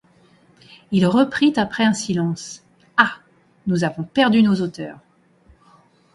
[0.91, 2.63] Il reprit après un silence:—
[2.97, 3.17] Ah!
[3.67, 4.97] nous avons perdu nos auteurs.